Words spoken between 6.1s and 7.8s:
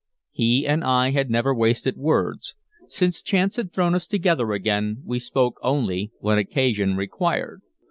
when occasion required.